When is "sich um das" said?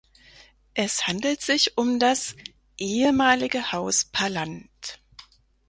1.43-2.35